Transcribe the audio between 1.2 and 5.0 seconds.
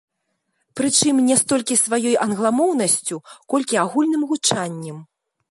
не столькі сваёй англамоўнасцю, колькі агульным гучаннем.